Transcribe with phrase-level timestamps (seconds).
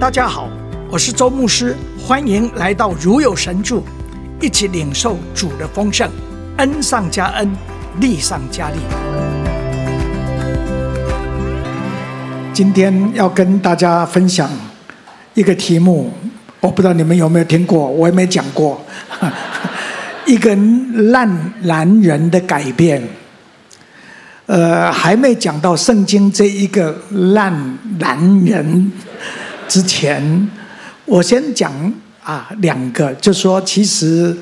[0.00, 0.48] 大家好，
[0.88, 3.82] 我是周牧师，欢迎来到如有神助，
[4.40, 6.08] 一起领受主的丰盛，
[6.58, 7.50] 恩上加恩，
[7.98, 8.76] 力上加力。
[12.52, 14.48] 今天要跟大家分享
[15.34, 16.12] 一个题目，
[16.60, 18.80] 我不知道你们有没有听过，我也没讲过，
[20.26, 20.56] 一个
[21.10, 21.28] 烂
[21.62, 23.02] 男人的改变。
[24.46, 27.52] 呃，还没讲到圣经这一个烂
[27.98, 28.92] 男人。
[29.68, 30.50] 之前，
[31.04, 31.92] 我先讲
[32.22, 34.36] 啊两个，就说其实，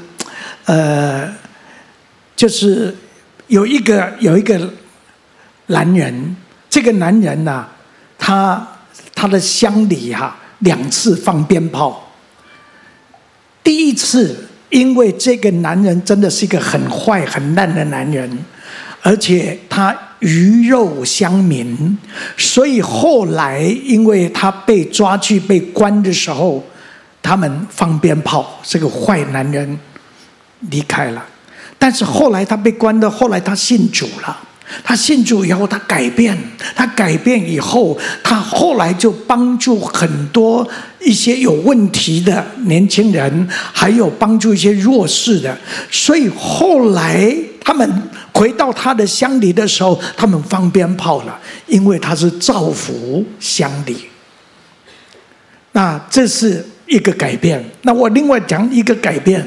[0.65, 1.29] 呃，
[2.37, 2.97] 就是
[3.49, 4.73] 有一个有一个
[5.67, 6.37] 男人，
[6.71, 7.73] 这个男人呐、啊，
[8.17, 8.69] 他
[9.15, 12.13] 他的乡里哈、两次放鞭炮。
[13.65, 18.31] 第一次，因为这个男人真的是一个很坏很烂的男人，
[19.07, 19.97] 而且他。
[20.21, 21.97] 鱼肉乡民，
[22.39, 26.65] 所以后来因为他被抓去被关的时候，
[27.23, 29.79] 他们放鞭炮，这个坏男人
[30.71, 31.23] 离开了。
[31.79, 34.41] 但是后来他被关的，后来他信主了。
[34.83, 36.37] 他信主以后，他改变，
[36.75, 40.67] 他改变以后，他后来就帮助很多
[41.01, 45.57] 一些有问题的年轻人，还有帮助一些弱势的。
[45.91, 47.33] 所以后来
[47.67, 48.03] 他们。
[48.33, 53.97] 回到他的乡里的时候，他们放鞭炮了，因为他是造福乡里。
[55.73, 57.65] 那这是一个改变。
[57.81, 59.43] 那我另外讲一个改变，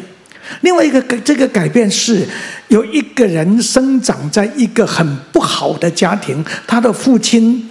[0.61, 2.27] 另外一个改这个改变是
[2.69, 7.69] 有一个人生长在一个很不好的家庭，他的父亲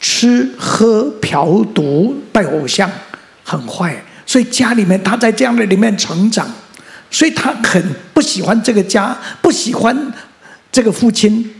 [0.00, 2.90] 吃喝嫖赌拜偶像，
[3.44, 6.50] 很坏，所以家里面他在这样的里面成长，
[7.16, 10.12] 所以他很不喜欢这个家，不喜欢。
[10.70, 11.50] 这个父亲，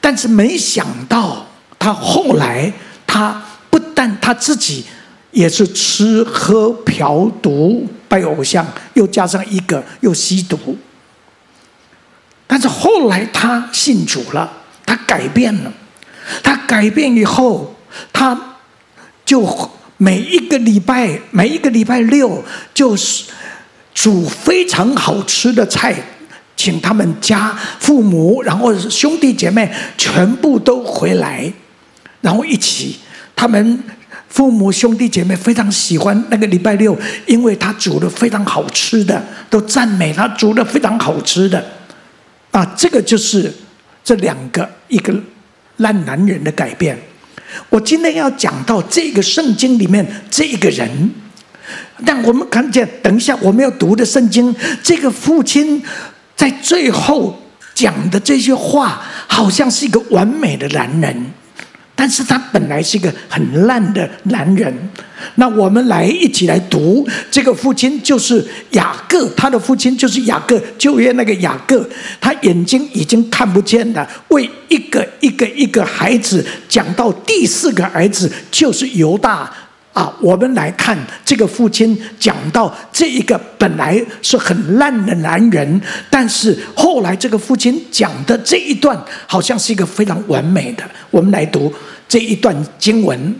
[0.00, 1.44] 但是没想到
[1.76, 2.72] 他后来，
[3.04, 4.84] 他不但他自己
[5.32, 8.64] 也是吃喝嫖赌拜偶像，
[8.94, 10.78] 又加上一个又吸毒。
[12.46, 14.48] 但是后来他信主了，
[14.86, 15.72] 他改变了，
[16.40, 17.74] 他改变以后，
[18.12, 18.40] 他
[19.24, 23.24] 就每一个礼拜，每一个礼拜六，就是
[23.94, 25.94] 煮非常好吃的菜。
[26.54, 31.52] 请他们家父母，然后兄弟姐妹全部都回来，
[32.20, 32.96] 然后一起。
[33.34, 33.82] 他们
[34.28, 39.20] 父母兄弟姐妹非常喜欢那个礼拜六，因为他煮的非常好吃的，
[39.50, 41.64] 都赞美他煮的非常好吃的。
[42.52, 43.52] 啊，这个就是
[44.04, 45.12] 这两个一个
[45.78, 46.96] 烂男人的改变。
[47.70, 51.10] 我今天要讲到这个圣经里面这个人，
[52.04, 55.82] 但我们看见，等一下我们要读的圣经，这个父亲。
[56.34, 57.40] 在最后
[57.72, 61.24] 讲的这些话，好像是一个完美的男人，
[61.94, 64.74] 但是他本来是一个很烂的男人。
[65.36, 71.88] 那我们来一起来读，这个父亲就是雅各，他的父亲就是雅各，旧约那个雅各，
[72.20, 79.48] 他眼睛已经看不见了，为一个一个一个孩子讲到第四个儿子就是犹大。
[79.92, 90.82] 啊，我们来看这个父亲讲到这一个本来是很烂的男人，但是后来这个父亲讲的这一段好像是一个非常完美的。
[91.10, 91.70] 我们来读
[92.08, 93.36] 这一段经文：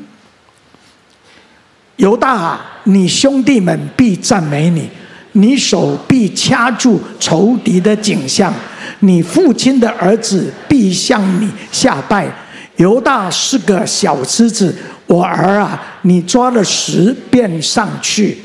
[1.97, 4.91] 犹大啊，你兄弟们必赞美你，
[5.33, 8.53] 你手必掐住仇敌的颈项，
[9.01, 12.31] 你父亲的儿子必向你下拜。
[12.77, 14.77] 犹大是个小狮子。
[15.13, 18.39] 我儿啊，你抓了石便上去，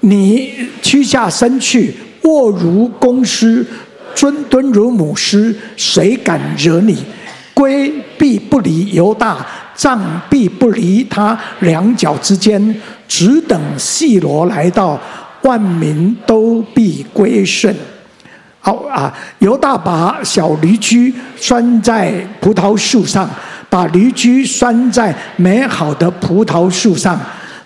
[0.00, 3.66] 你屈下身去，卧如公狮，
[4.18, 6.96] 蹲蹲如母狮，谁敢惹你？
[7.52, 14.98] 龟必不离犹大，杖必不离他两脚之间，只等细罗来到，
[15.42, 17.76] 万民都必归顺。
[18.60, 23.28] 好啊，犹大把小驴驹拴在葡萄树上。
[23.70, 27.20] 把驴驹拴在美好的葡萄树上，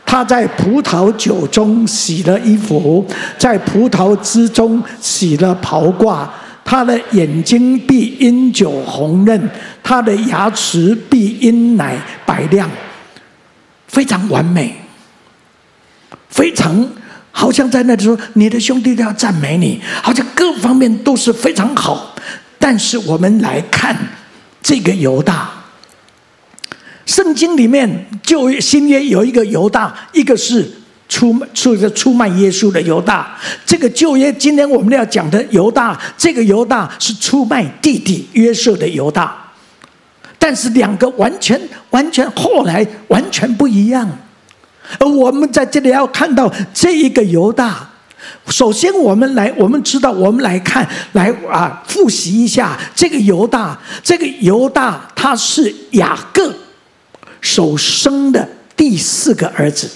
[0.05, 3.07] 他在葡萄酒中洗了衣服，
[3.39, 6.27] 在葡萄汁中洗了袍褂。
[6.65, 9.51] 他的眼睛必因酒红润，
[9.83, 12.71] 他的牙齿必因奶白亮。
[13.89, 14.75] 非常完美，
[16.29, 16.89] 非常
[17.31, 22.15] 好像在那里说，你的兄弟都要赞美你，好像各方面都是非常好。
[22.59, 23.97] 但是我们来看
[24.63, 25.62] 这个犹大。
[27.07, 30.71] 圣经里面旧约新约有一个犹大，一个是
[31.09, 33.37] 出出个出卖耶稣的犹大。
[33.67, 39.37] 这个旧约今天我们要讲的犹大，这个犹大是出卖弟弟约瑟的犹大。
[40.39, 41.61] 但是两个完全
[41.91, 44.09] 完全后来完全不一样。
[44.99, 47.89] 而我们在这里要看到这一个犹大。
[48.49, 53.77] 首先，我们来，我们知道，我们来看，来啊，复习一下这个犹大。
[54.03, 56.53] 这个犹大他是雅各
[57.43, 59.91] 所生的第四个儿子。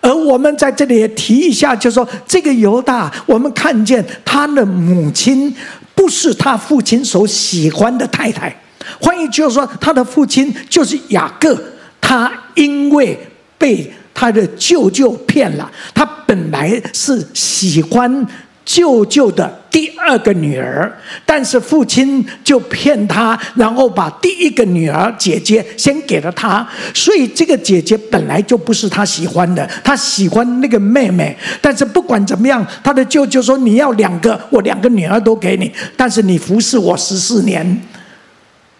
[0.00, 5.54] 而我们在这里也提一下，就是说这个犹大，我们看见他的母亲
[5.94, 8.52] 不是他父亲所喜欢的太太。
[9.00, 11.56] 换言之，就是说他的父亲就是雅各，
[12.00, 13.16] 他因为
[13.56, 13.92] 被。
[14.14, 18.24] 他的舅舅骗了他，本来是喜欢
[18.64, 20.90] 舅舅的第二个女儿，
[21.26, 31.36] 但是父亲就骗他，然后把第一个女儿姐姐先给了他，所以这个姐姐本来就不是他喜欢的，他喜欢那个妹妹。
[31.60, 37.82] 但是不管怎么样，他的舅舅说：“你要两个，我两个女儿都给你，但是你服侍我十四年，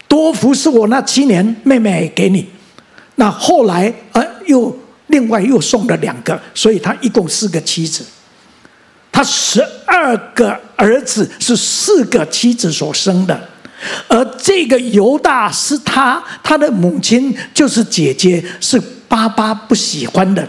[0.06, 2.48] 多服侍我那七年，妹妹给你。”
[3.16, 4.76] 那后来呃又。
[5.08, 8.02] 另外又送了两个，所以他一共四个妻子。
[9.12, 13.48] 他十二个儿子是四个妻子所生的，
[14.08, 20.48] 而这个犹大是他他的母亲就是姐姐，是爸爸不喜欢的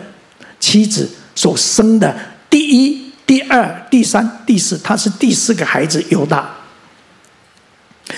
[0.62, 2.16] 妻子所生的
[2.50, 6.50] 第一、第二、第三、第四，他是第四个孩子犹大。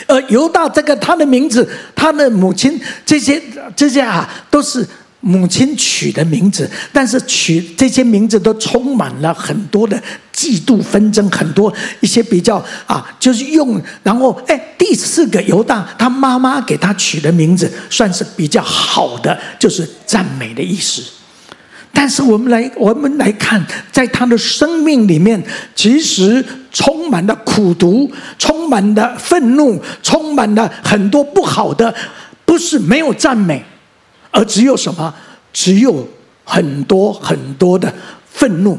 [0.05, 3.41] 而犹大这个他的名字，他的母亲这些
[3.75, 4.87] 这些啊都是。
[5.27, 9.99] 母亲取的名字，但是取这些名字都充满了很多的
[10.31, 21.01] 嫉妒纷争，很多一些比较啊，就是用然后哎，第四个犹大，他妈妈给他取的名字算是比较好的，就是赞美的意思。
[21.91, 25.43] 但是我们来我们来看，在他的生命里面，
[25.73, 31.91] 其实充满了苦毒，充满了愤怒，充满了很多不好的，
[32.45, 33.65] 不是没有赞美。
[34.35, 35.13] 而只有什么？
[35.53, 36.05] 只有
[36.43, 37.91] 很多很多的
[38.29, 38.77] 愤怒。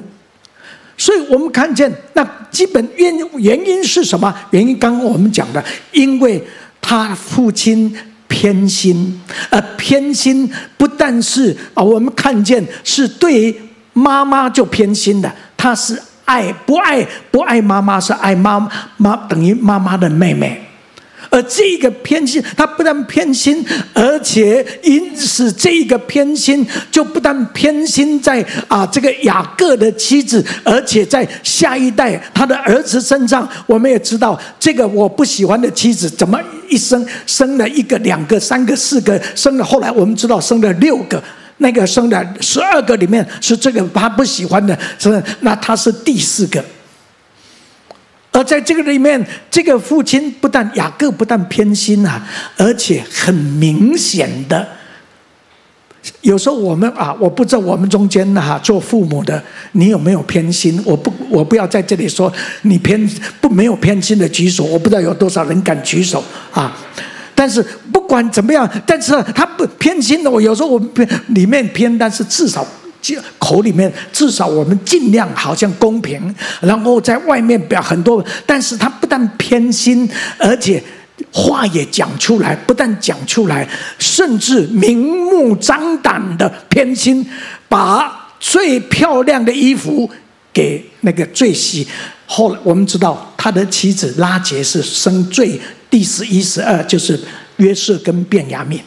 [0.99, 4.35] 所以我们看见那基本原原因是什么？
[4.51, 6.47] 原因刚刚我们讲的，因为
[6.81, 7.97] 他父亲
[8.29, 9.21] 偏心，
[9.51, 13.59] 而偏心不但是啊，我们看见是对
[13.95, 18.69] 妈妈就偏心的，他是爱不爱不爱妈妈，是爱妈
[18.99, 20.66] 妈等于妈妈的妹妹。
[21.31, 41.23] 而这个偏心，他不但偏心，而且因此这个偏心就不但偏心在啊这个雅各的妻子，而且在下一代他的儿子身上，我们也知道这个我不喜欢的妻子怎么一生生了一个、两个、三个、四个，生了后来我们知道生了六个，
[41.59, 46.65] 那个生了十二个里面是这个他不喜欢的，是那他是第四个。
[48.37, 52.23] 而在这个里面，这个父亲不但雅各不但偏心啊，
[52.59, 54.69] 而且很明显的，
[56.21, 59.43] 有时候我们啊，我不知道我们中间哈做父母的，
[59.73, 60.79] 你有没有偏心？
[60.85, 62.31] 我不，我不要在这里说
[62.61, 63.09] 你偏
[63.41, 66.77] 不没有偏心的举手，我不知道有多少人敢举手啊。
[67.35, 72.67] 但是不管怎么样，但是他不偏心的，我有时候我偏里面偏，但是至少。
[73.39, 80.09] 口里面至少我们尽量好像公平，然后在外面表很多，但是他不但偏心，
[80.39, 80.83] 而且
[81.33, 83.69] 话也讲出来，不但讲出来，
[83.99, 87.27] 甚至明目张胆的偏心，
[87.69, 90.11] 把最漂亮的衣服
[90.53, 91.87] 给那个最喜。
[92.27, 97.19] 后来我们知道他的妻子拉杰是生最第十一、十二，就是
[97.59, 98.81] 约瑟跟便雅悯。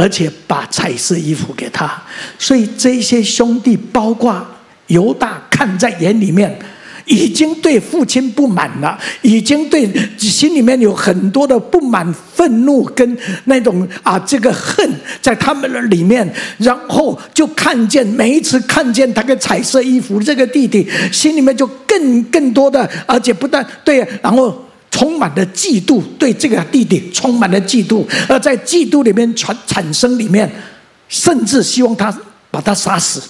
[0.00, 2.00] 而且把彩色衣服给他，
[2.38, 4.46] 所以这些兄弟，包括
[4.86, 6.56] 犹大，看在眼里面，
[7.04, 14.88] 已经对父亲不满了，已经对心里面有很多的不满、愤怒跟那种啊这个恨
[15.20, 24.64] 在他们的里面，然后就看见每一次看见他个彩色衣服，这个弟弟心里面就更更多的，而且不但对，然后。
[24.98, 30.50] 充满了嫉妒，对这个弟弟充满了嫉妒，而在嫉妒里面产产生里面，
[31.08, 32.12] 甚至希望他
[32.50, 33.22] 把他杀死。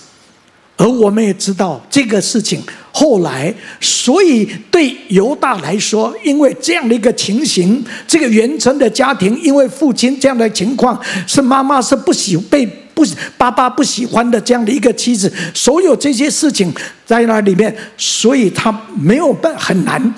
[0.78, 13.04] 而我们也知道这个事情后来，所以对犹大来说，因为这样的一个情形，这个原生的家庭，因为父亲这样的情况，是妈妈是不喜被不
[13.36, 16.72] 爸爸不喜欢的这样的一个妻子，所有这些事情
[17.04, 20.14] 在那里面，所以他没有办很难。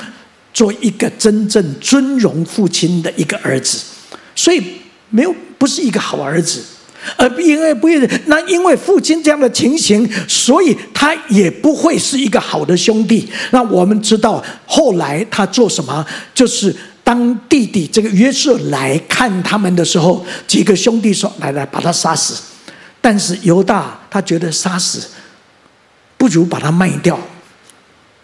[0.52, 3.78] 做一个真正尊荣父亲的一个儿子，
[4.34, 4.62] 所以
[5.10, 6.62] 没有不是一个好儿子，
[7.16, 7.88] 而因为不
[8.26, 13.28] 那因为父亲这样的情形，所以他也不会是一个好的兄弟。
[13.52, 16.04] 那我们知道后来他做什么，
[16.34, 22.34] 就是当弟弟这个约瑟来看他们的时候，几个兄弟说：“来来，把他杀死。”
[23.00, 25.08] 但是犹大他觉得杀死
[26.18, 27.18] 不如把他卖掉。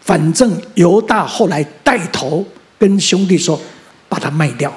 [0.07, 2.47] 反正犹大后来带头
[2.79, 3.61] 跟兄弟说，
[4.09, 4.73] 把他卖掉。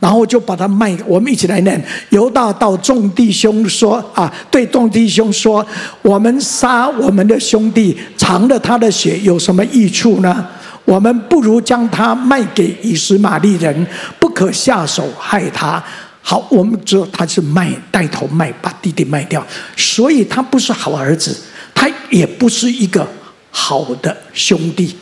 [0.00, 1.80] 然后就把他卖，我们一起来念。
[2.10, 5.64] 犹大到众弟兄说：“啊，对众弟兄说，
[6.02, 10.44] 我们杀我们的兄弟，尝了他的血有什么益处呢？
[10.84, 13.86] 我们不如将他卖给以实玛利人，
[14.18, 15.80] 不可下手害他。
[16.20, 19.46] 好，我们知道他是卖，带头卖，把弟弟卖掉，
[19.76, 21.40] 所以他不是好儿子，
[21.72, 23.06] 他也不是一个
[23.52, 24.96] 好的兄弟。”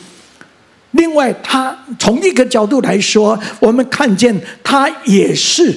[0.91, 5.73] 另外，他从一个角度来说，我们看见他也是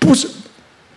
[0.00, 0.28] 不是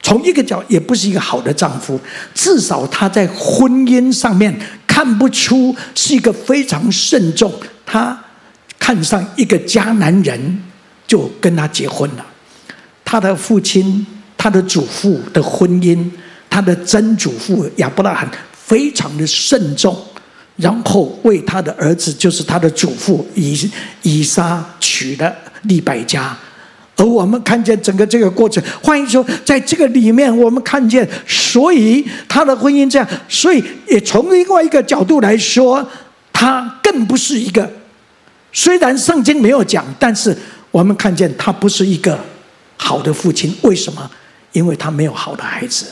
[0.02, 2.00] 从一个角，也不是一个好的丈夫。
[2.34, 4.52] 至少他在婚姻上面
[4.88, 7.54] 看不出是一个非常慎重。
[7.86, 8.20] 他
[8.80, 10.64] 看上一个迦南人，
[11.06, 12.26] 就跟他结婚了。
[13.06, 14.04] 他的父亲、
[14.36, 16.10] 他的祖父的婚姻，
[16.50, 19.96] 他的曾祖父亚伯拉罕非常的慎重。
[20.62, 23.70] 然后为他的儿子，就是他的祖父以
[24.04, 26.38] 以撒娶了利百加，
[26.96, 35.86] 而我们看见整个这个过程，换言之，在这个里面，我们看见，所以他的婚姻这样，所以也从另外一个角度来说，
[36.32, 37.70] 他更不是一个。
[38.54, 40.38] 虽然圣经没有讲，但是
[40.70, 42.20] 我们看见他不是一个
[42.78, 43.52] 好的父亲。
[43.62, 44.10] 为什么？
[44.52, 45.86] 因为他没有好的孩子。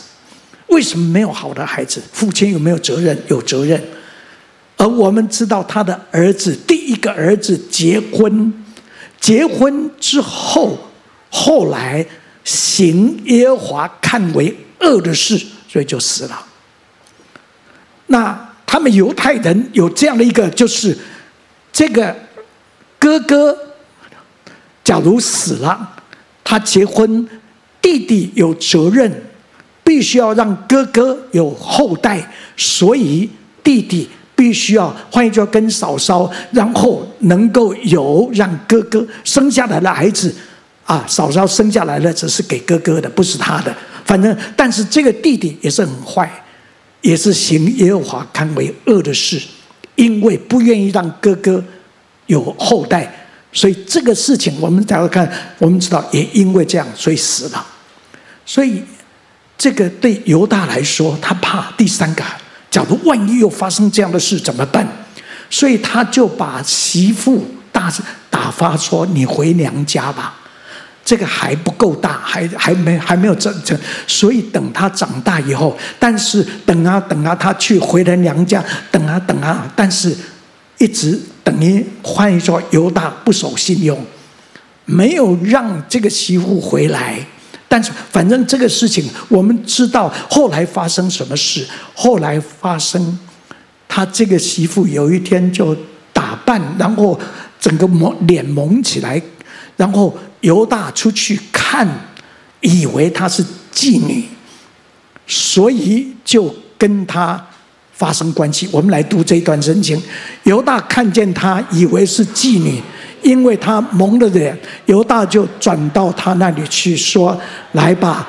[0.68, 2.02] 为什么没有好的孩子？
[2.12, 3.18] 父亲有没有责任？
[3.30, 3.82] 有责任。
[4.80, 8.54] 而我们知道，他的儿子第一个儿子结婚，
[9.20, 10.80] 结婚之后，
[11.30, 12.06] 后来
[12.46, 16.46] 行耶和华看为恶的事，所以就死了。
[18.08, 20.98] 那他们犹太人有这样的一个，就是
[21.74, 22.16] 这个
[22.98, 23.58] 哥哥，
[24.82, 25.98] 假如死了，
[26.42, 27.28] 他结婚，
[27.82, 29.24] 弟弟有责任，
[29.84, 33.30] 必须要让哥哥有后代，所以
[33.62, 34.08] 弟弟。
[34.40, 40.34] 必须要换一句话跟嫂嫂，然后能够有让哥哥生下来的孩子，
[40.86, 43.76] 啊，嫂嫂生下来的只是给哥哥的，不是他的。
[44.06, 46.32] 反正，但是这个弟弟也是很坏，
[47.02, 49.42] 也是行耶和华看为恶的事，
[49.96, 51.62] 因为不愿意让哥哥
[52.28, 57.68] 有后代，所以这个事情我们才会看，我们知道也因为这样，所以死了。
[58.46, 58.82] 所以
[59.58, 62.24] 这个对犹大来说，他怕第三个。
[62.70, 64.88] 假如万一又发生这样的事怎么办？
[65.50, 67.92] 所以他就把媳妇大
[68.30, 70.36] 打发说：“你回娘家吧，
[71.04, 73.76] 这个还不够大，还还没还没有长成。
[74.06, 80.16] 所以等他长大以后，但是等啊等啊，他去回了娘家，等啊等啊，但是
[80.78, 84.00] 一直等于换一句话说，犹大不守信用，
[84.86, 87.26] 没有让这个媳妇回来。”
[87.72, 91.64] 但是，反正这个事情，我们知道后来发生什么事。
[91.94, 93.20] 后来发生，
[93.88, 95.78] 他这个媳妇有一天就
[96.12, 97.18] 打扮，然后
[97.60, 99.22] 整个蒙脸蒙起来，
[99.78, 101.88] 然后犹大出去看，
[102.62, 104.26] 以为她是妓女，
[105.28, 107.48] 所以就跟她
[107.94, 108.68] 发生关系。
[108.72, 110.02] 我们来读这段圣经，
[110.42, 112.82] 犹大看见她，以为是妓女。
[113.22, 117.40] 因为他蒙了脸，犹大就转到他那里去说
[117.74, 118.28] ：“来吧，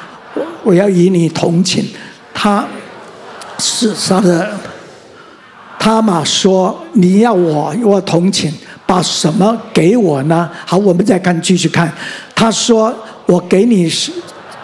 [0.63, 1.85] 我要与你同寝。”
[2.35, 2.65] 他
[3.59, 4.51] 是他的，
[5.79, 8.53] 他玛说：“你要我我同寝，
[8.87, 11.93] 把什么给我呢？”好，我们再看，继续看。
[12.35, 12.95] 他说
[13.27, 13.91] ：“我给你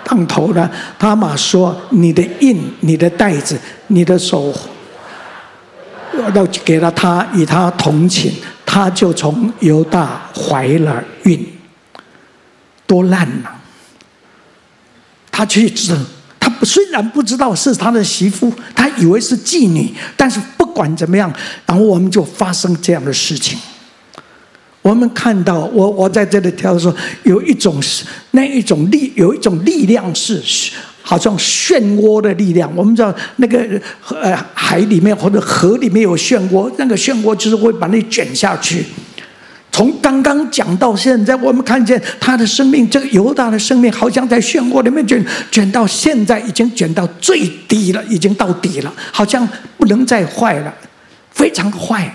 [0.05, 0.69] 当头呢。”
[0.99, 4.53] 他玛说：“你的印、你的袋子、你的手，
[6.15, 8.33] 我都给了他，与他同寝。”
[8.77, 11.43] 他就从犹大怀了孕，
[12.87, 13.49] 多烂呐！
[15.33, 15.97] 他去知，
[16.39, 21.33] 他虽然不知道是他的媳妇，他以为是妓女，但是不管怎么样，
[21.65, 23.59] 然后我们就发生这样的事情。
[24.83, 30.43] 我们看到，我我在这里挑说，有一种是那一种力，有一种力量是。
[31.09, 33.65] 好像漩涡的力量，我们知道那个
[34.09, 38.85] 呃海里面或者河里面有漩涡，那个漩涡就是会把你卷下去。
[39.71, 49.49] 从刚刚讲到现在，我们看见他的生命，这个犹大的生命，好像在漩涡里面卷卷到现在，已经卷到最低了，已经到底了，好像
[49.79, 50.75] 不能再坏了，
[51.31, 52.13] 非常坏。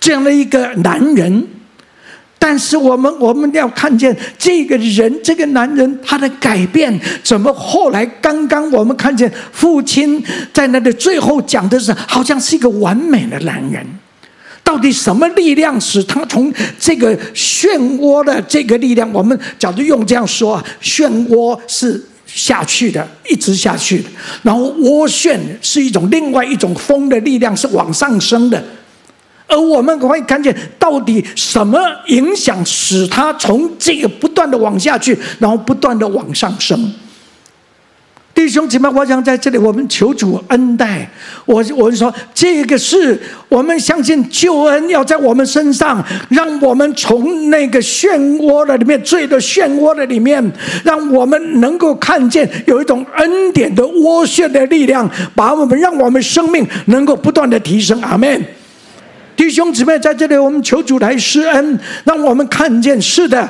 [0.00, 1.46] 这样的一个男人。
[2.38, 13.84] 但是我们我们要看见这个人，这个男人他的改变，怎么后来刚刚我们看见父亲在那里最后讲的是，好像是一个完美的男人。
[14.62, 19.10] 到底什么力量使他从这个漩涡的这个力量？
[19.12, 24.04] 我们假如用这样说，漩涡是下去的，一直下去的。
[24.42, 28.62] 然后涡旋是一种另外一种风的力量，是往上升的。
[29.48, 36.92] 而我们可以看见，到底什么影响使它从这个不断的往下去，然后不断的往上升？
[38.34, 41.10] 弟兄姐妹，我想在这里，我们求主恩待
[41.44, 41.64] 我。
[41.76, 46.00] 我说，这个是我们相信救恩要在我们身上，
[46.30, 50.40] 让我们从那个漩涡的里面，罪的漩涡的里面，
[50.84, 58.00] 让我们能够看见有一种恩典的涡旋的力量，把我们让我们生命能够不断的提升。
[58.02, 58.40] 阿门。
[59.38, 63.48] 弟兄姊妹，在这里，我们求主来施恩，让我们看见，是的。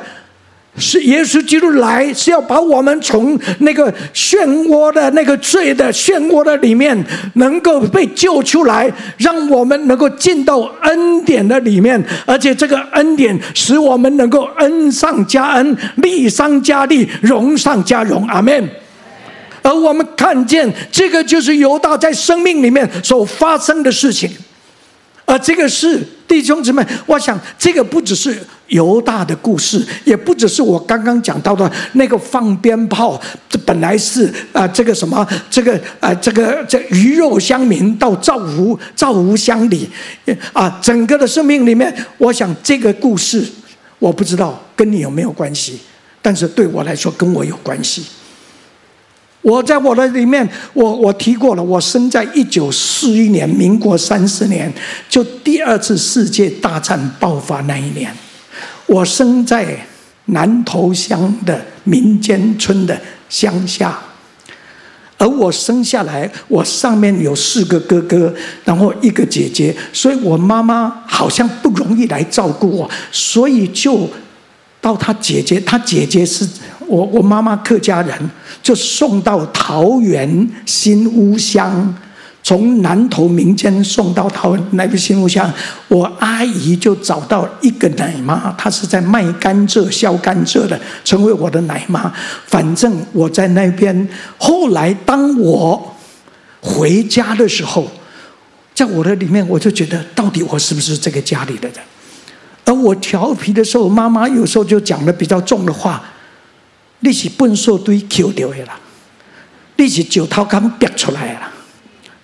[0.76, 7.02] 是耶稣基督来，是要把我们从那个漩涡的那个罪的漩涡的里面，
[7.34, 18.24] 能够被救出来，让我们能够进到恩典的里面，而且这个恩典使我们能够恩上加恩，利上加利，荣上加荣。
[18.28, 18.68] 阿门。
[19.62, 24.30] 而我们看见这个就是犹大在生命里面所发生的事情，
[25.28, 28.36] 而这个是弟兄姊妹，我想这个不只是。
[28.68, 33.18] 犹大的故事，也不只是我刚刚讲到的那个放鞭炮，
[33.48, 39.88] 这本来是啊、这个什么，这个啊、这个这鱼肉乡民到造湖造湖乡里，
[40.52, 43.42] 啊，整个的生命里面，我想这个故事，
[43.98, 45.78] 我不知道跟你有没有关系，
[46.20, 48.04] 但是对我来说跟我有关系。
[49.42, 54.70] 我在我的里面，我我提过了，我生在一九四一年，民国三十年，
[55.08, 58.12] 就第二次世界大战爆发那一年。
[58.86, 59.78] 我生在
[60.26, 63.98] 南投乡的民间村的乡下，
[65.16, 74.08] 而我生下来，我上面有四个哥哥，然后一个姐姐，所以我妈妈好像不容易来照顾我，所以就
[74.80, 76.46] 到她姐姐，她姐姐是
[76.88, 78.30] 我我妈妈客家人，
[78.62, 81.94] 就送到桃园新屋乡。
[82.40, 85.52] 从南投民间送到桃那个新屋乡，
[85.88, 92.10] 我阿姨就找到一个奶妈，她是在卖甘蔗、削甘蔗的，成为我的奶妈。
[92.46, 94.08] 反正我在那边。
[94.38, 95.94] 后来当我
[96.62, 97.86] 回家的时候，
[98.74, 101.78] 在我的里面，我就觉得，到底我是不是这个家里的人？
[102.64, 106.02] 而我调皮的时候，妈妈有时候就讲的比较重的话
[107.00, 108.78] ：“你是粪扫堆捡掉的啦，
[109.76, 111.52] 你是石头刚逼出来的啦。”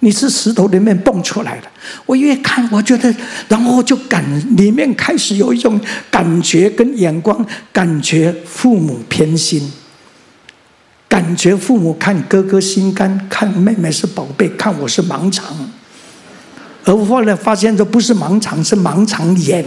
[0.00, 1.66] 你是石头里面蹦出来的，
[2.04, 3.14] 我越看我觉得，
[3.48, 4.22] 然后就感
[4.54, 9.72] 里面开始有一种感觉跟眼光，感觉父母偏心，
[11.08, 15.56] 感觉父母看哥哥心肝，看妹妹是宝贝，看我是盲肠，
[16.84, 19.64] 而后来发现这不是盲肠，是盲肠炎，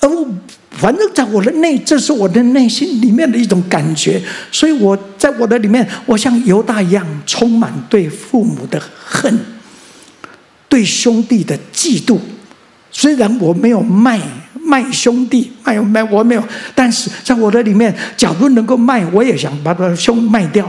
[0.00, 0.26] 而我。
[0.70, 9.38] 反正在我的内，这是我的内心里面的一种感觉，所以我在我的里面，我像犹大一样，充满对父母的恨，
[10.68, 12.18] 对兄弟的嫉妒。
[12.90, 14.20] 虽然我没有卖
[14.54, 20.68] 卖兄弟，卖卖我没有，但是在我的里面，假如能够卖，我也想把他兄卖掉。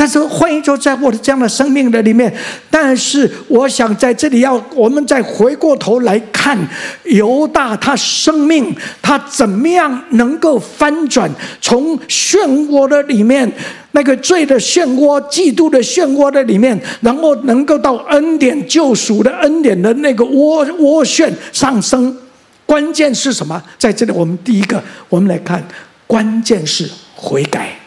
[0.00, 2.32] 但是，欢迎就在我的这样的生命的里面。
[2.70, 6.56] 但是，我想在这里要我们再回过头来看
[7.02, 11.28] 犹大他生命，他怎么样能够翻转，
[11.60, 13.52] 从漩涡的里面
[13.90, 22.16] 那个罪的漩涡、嫉妒的漩涡的里面，然后能够到恩典救赎的恩典的那个涡涡旋上升。
[22.64, 23.60] 关键是什么？
[23.76, 25.66] 在这里，我们第一个，我们来看，
[26.06, 27.77] 关键是悔改。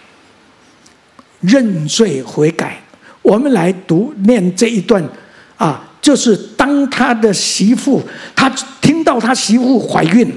[1.41, 2.81] 认罪悔改，
[3.21, 5.03] 我们来读念这一段
[5.57, 8.01] 啊，就是当他的媳妇，
[8.35, 8.49] 他
[8.81, 10.31] 听到他媳妇怀孕，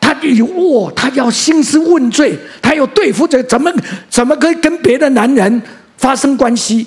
[0.00, 3.72] 他有哇，他要兴师问罪，他要对付这怎么
[4.08, 5.62] 怎么可以跟别的男人
[5.96, 6.86] 发生关系？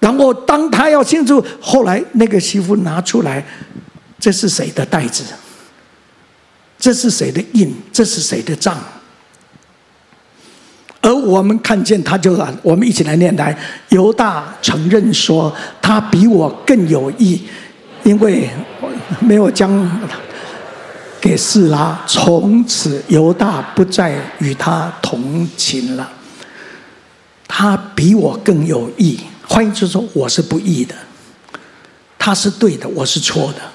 [0.00, 3.44] 然后当他要庆祝，后来那个媳妇拿出来，
[4.18, 5.22] 这是谁的袋子？
[6.78, 7.72] 这是谁的印？
[7.92, 8.76] 这是谁的账？
[11.02, 13.56] 而我们看见他就啊，我们一起来念来。
[13.88, 17.42] 犹大承认说，他比我更有义，
[18.04, 18.48] 因为
[19.18, 19.90] 没有将
[21.20, 22.00] 给示拉。
[22.06, 26.08] 从此犹大不再与他同寝了。
[27.48, 30.94] 他比我更有义，换言之说，我是不义的，
[32.16, 33.71] 他是对的，我是错的。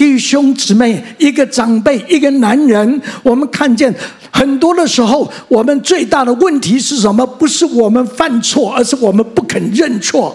[0.00, 3.94] 弟兄姊妹，一个长辈，一个男人，我们看见。
[4.30, 7.26] 很多的时候，我们最大的问题是什么？
[7.26, 10.34] 不是我们犯错，而是我们不肯认错。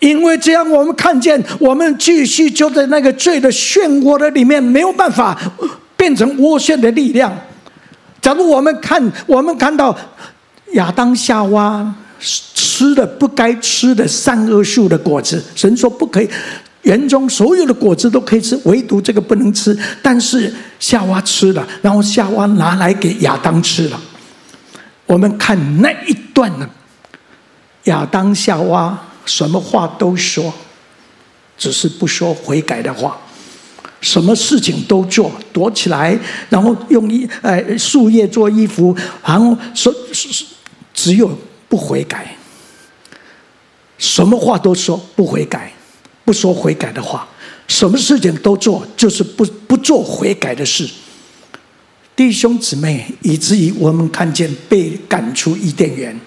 [0.00, 5.40] 因为这样，我们看见我们继续就在那个罪的漩涡的里面，没有办法
[5.96, 7.32] 变成涡旋的力量。
[8.20, 9.96] 假如我们看，我们看到
[10.72, 16.28] 亚当夏娃吃了不该吃的善恶树的果子，神说不可以，
[16.84, 19.78] 园中所有的果子都可以吃，唯独这个不能吃。
[20.02, 24.00] 但是夏娃吃了，然后夏娃拿来给亚当吃了。
[25.06, 26.68] 我们看那一段呢，
[27.84, 30.52] 亚当夏娃什么话都说，
[31.58, 33.18] 只是不说悔改的话。
[34.00, 36.18] 什么事情都做，躲起来，
[36.50, 38.94] 然后用一呃树叶做衣服，
[39.24, 39.90] 然后说
[40.92, 41.30] 只有
[41.70, 42.36] 不悔改。
[43.96, 45.72] 什么话都说不悔改，
[46.24, 47.28] 不说悔改的话，
[47.68, 50.88] 什么事情都做，就是不不做悔改的事。
[52.16, 56.18] 弟兄姊妹，以至于我们看见被赶出伊甸园。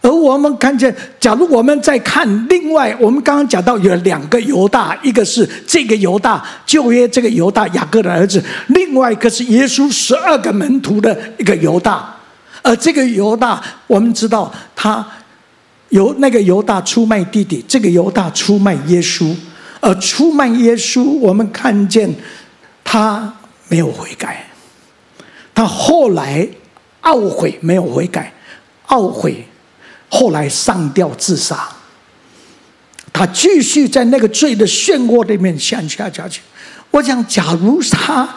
[0.00, 12.14] 而我们看见，假如我们再看另外，我们刚刚讲到有两个犹大，一个是这个犹大旧约这个犹大雅各的儿子，另外一个是耶稣十二个门徒的一个犹大。
[12.62, 15.04] 而这个犹大，我们知道他
[15.90, 19.34] 由那个犹大出卖弟弟，这个犹大出卖耶稣，
[19.80, 22.14] 而出卖耶稣，我们看见
[22.84, 23.34] 他
[23.68, 24.46] 没有悔改，
[25.54, 26.46] 他后来
[27.02, 28.32] 懊悔，没有悔改，
[28.88, 29.46] 懊悔。
[30.10, 31.68] 后来上吊自杀，
[33.12, 36.40] 他继续在那个罪的漩涡里面向下下去。
[36.90, 38.28] 我想，假如他。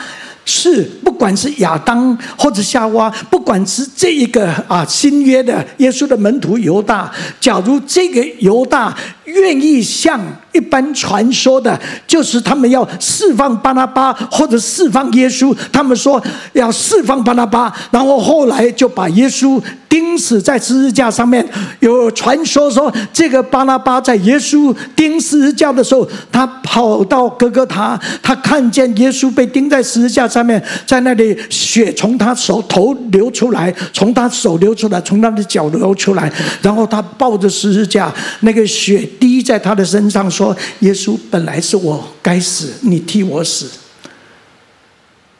[0.43, 10.19] 是，不管是亚当或者夏娃，不管是这一个啊新约的耶稣的门徒犹大，假如这个犹大愿意像
[10.51, 16.21] 一般传说的，就是他们要释放巴拿巴或者释放耶稣，他们说
[16.54, 21.47] 要释放巴拿巴，然后后来就把耶稣钉死在十字架上面。
[21.82, 30.31] 有传说说，这个巴拿巴在耶稣钉十字架的时候，他跑到哥哥他，他看见耶稣被钉在十字架。
[30.32, 43.70] 上面在那里，血从他手头流出来，从他手流出来，从他的脚流出来，然后他抱着十字架，那个血滴在他的身上，说：“耶稣，本来是我该死，你替我死，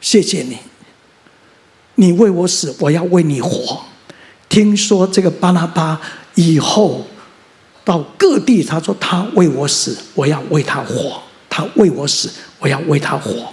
[0.00, 0.58] 谢谢你，
[1.94, 3.80] 你为我死，我要为你活。”
[4.50, 5.98] 听说这个巴拿巴
[6.34, 7.06] 以后
[7.84, 12.28] 到各地，他说：“他为我死，我要为他活；他为我死，
[12.58, 13.50] 我要为他活。”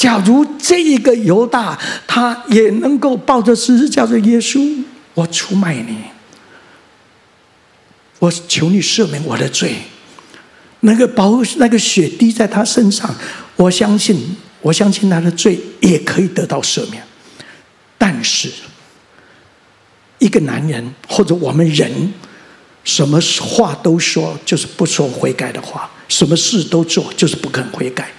[0.00, 4.82] 假如这一个犹大，他也能够抱着十字架的耶稣，
[5.12, 5.94] 我出卖你，
[8.18, 9.74] 我求你赦免我的罪。
[10.80, 13.14] 那个宝，那个血滴在他身上，
[13.56, 17.02] 我相信，我相信他的罪也可以得到赦免。
[17.98, 18.50] 但是，
[20.18, 22.14] 一个男人或者我们人，
[22.84, 28.10] 什么话都说，就是不说悔改的话；什么事都做，就是不肯悔改。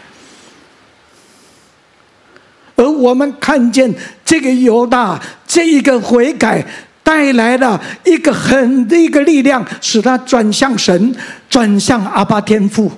[2.82, 3.94] 而我们看见
[4.26, 6.65] 这个犹大，这一个悔改
[7.04, 11.15] 带来了一个很的一个力量，使他转向神，
[11.48, 12.91] 转向阿爸天父，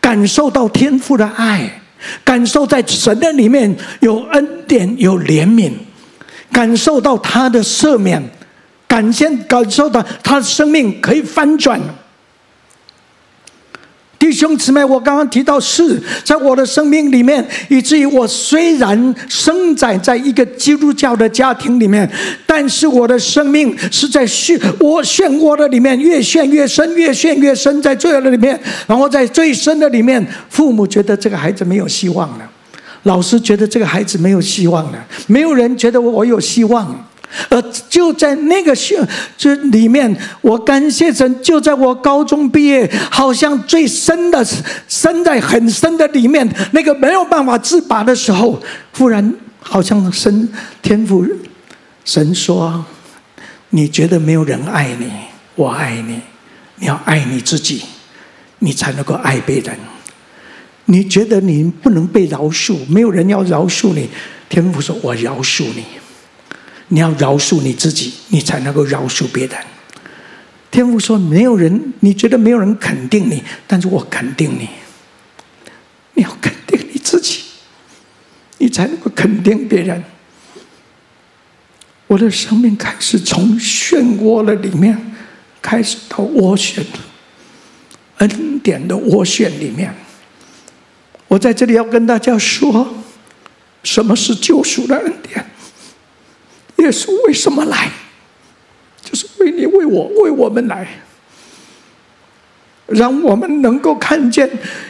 [0.00, 1.82] 感受到天父的爱，
[2.24, 5.70] 感受在神的里面有恩典、有怜悯，
[6.50, 8.22] 感受到他的赦免，
[8.88, 11.78] 感先感受到他的生命可以翻转。
[14.26, 22.10] 弟兄姊妹，我刚刚提到是在我的生命里面，以至于我虽然生长在一个基督教的家庭里面，
[22.44, 32.50] 但是我的生命是在漩涡漩涡的里面，越陷越深，越陷越深，在罪恶的里面，然后在最深的里面，父母觉得这个孩子没有希望了，
[33.04, 37.08] 老师觉得这个孩子没有希望了，没有人觉得我有希望。
[37.48, 38.98] 而就在那个学
[39.36, 41.42] 这里面，我感谢神。
[41.42, 44.44] 就在我高中毕业，好像最深的、
[44.88, 48.60] 深在很深的里面，那个没有办法自拔的时候，
[48.96, 50.48] 忽然好像神
[50.82, 51.26] 天父
[52.04, 52.84] 神说
[53.70, 55.10] ：“你觉得没有人爱你，
[55.54, 56.20] 我爱你。
[56.76, 57.82] 你要爱你自己，
[58.58, 59.74] 你才能够爱别人。
[60.86, 64.08] 你觉得你不能被饶恕，没有人要饶恕你。
[64.48, 65.84] 天父说：我饶恕你。”
[66.88, 69.56] 你要饶恕你自己，你才能够饶恕别人。
[70.70, 74.68] 天父说：“没有人，你觉得没有人肯定你，但是我肯定你。
[76.14, 77.42] 你要肯定你自己，
[78.58, 80.02] 你才能够肯定别人。”
[82.08, 85.14] 我的生命开始从漩涡的里面
[85.60, 86.84] 开始到涡旋，
[88.18, 89.92] 恩典的涡旋里面。
[91.26, 92.94] 我在这里要跟大家说，
[93.82, 95.44] 什么是救赎的恩典？
[96.76, 97.90] 耶稣为什么来？
[99.02, 100.86] 就是为你、为我、为我们来。
[102.88, 104.48] 让我们能够看见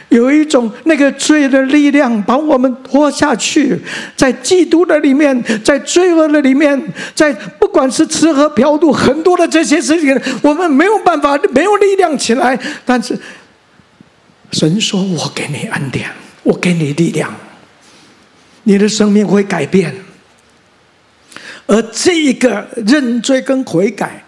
[0.09, 3.75] 有一种那个罪的力量把我们拖下去，
[4.15, 6.79] 在嫉妒的里面，在罪恶的里面，
[7.15, 12.59] 在不管是吃喝嫖赌很多的这些事情，我们没有办法，没有力量起来。
[12.85, 13.19] 但是
[14.51, 16.07] 神说：“我给你恩典，
[16.43, 17.33] 我给你力量，
[18.61, 19.91] 你的生命会改变。”
[21.67, 24.23] 而这一个认罪跟悔改。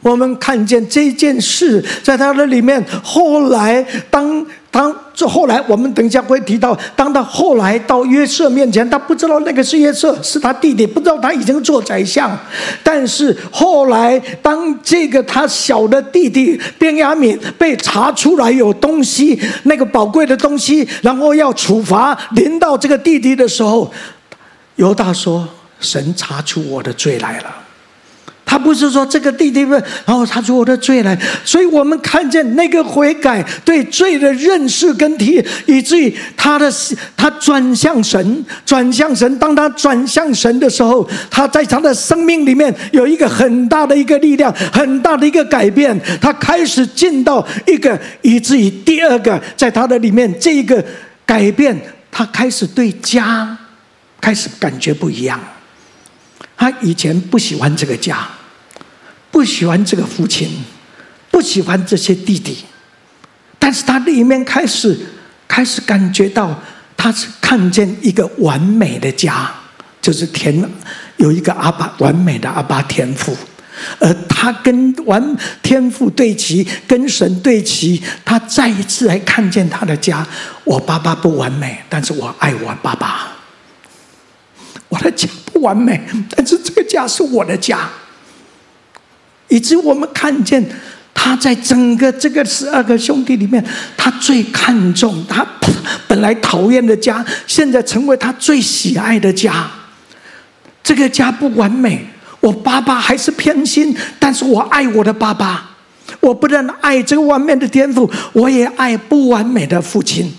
[0.00, 2.82] 我们看见这件事，在他的里面。
[3.02, 12.30] 后来，当当这后来，我们等一下会提到，当他后来到约瑟面前，他不知道那个是约瑟，是他弟弟，不知道他已经做宰相。
[12.84, 23.92] 但是后来，当这个他小的弟弟便雅悯被查出来有东西，那个宝贵的东西，然后要处罚临到这个弟弟的时候，
[24.76, 25.48] 犹大说
[25.80, 27.54] ：“神查出我的罪来了。”
[28.50, 31.14] 他不是说这个弟弟问，然后查出我的罪来，
[31.44, 36.72] 所以我们看见那个悔改对罪的认识跟提，以至于他的
[37.14, 39.38] 他转向神，转向神。
[39.38, 45.94] 当他转向神的时候，他在他的生命里面有一个很大的一个力量，很大的一个改变。
[46.18, 50.82] 他开始进到一个，以至于第二个，在他的里面这一个
[51.26, 51.78] 改变，
[52.10, 53.54] 他开始对家
[54.22, 55.38] 开始感觉不一样。
[56.58, 58.28] 他以前不喜欢这个家。
[59.30, 60.48] 不喜欢这个父亲，
[61.30, 62.64] 不喜欢这些弟弟，
[63.58, 64.98] 但是他里面开始
[65.46, 66.58] 开始感觉到，
[66.96, 69.48] 他是看见一个完美的家，
[70.00, 70.68] 就是天
[71.18, 73.36] 有一个阿爸完美的阿爸天父，
[74.00, 80.26] 而他跟完天父对齐，跟神对齐，他再一次来看见他的家。
[80.64, 83.28] 我爸爸不完美，但是我爱我爸爸。
[84.88, 87.88] 我的家完美，但是这个家是我的家。
[89.48, 90.62] 以及我们看见
[91.14, 93.64] 他在整个这个十二个兄弟里面，
[93.96, 95.46] 他最看重他
[96.06, 99.70] 本来讨厌的家，现在成为他最喜爱的家。
[100.82, 102.06] 这个家不完美，
[102.40, 105.64] 我爸爸还是偏心，但是我爱我的爸爸。
[106.20, 110.32] 我不但爱这个完美的天赋，我也爱不完美的父亲。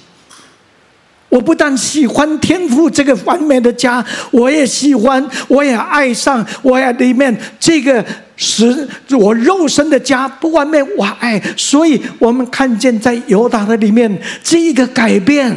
[1.29, 8.03] 我不但喜欢天赋这个完美的家，我也喜欢，我也爱上，我也里面这个
[8.35, 11.39] 使我肉身的家不完美，我爱。
[11.55, 15.55] 所以我们看见在犹大的里面这一个改变，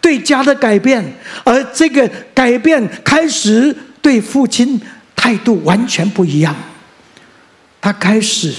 [0.00, 1.04] 对家的改变，
[1.44, 4.80] 而这个改变开始对父亲
[5.14, 6.54] 态度完全不一样。
[7.80, 8.52] 他开始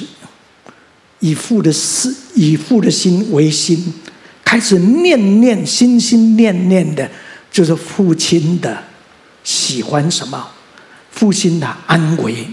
[1.19, 3.93] 以父的思，以父的心为心。
[4.45, 7.09] 开始念念心心念念的，
[7.51, 8.77] 就是父亲的
[9.43, 10.47] 喜欢什么，
[11.09, 12.47] 父亲的安危，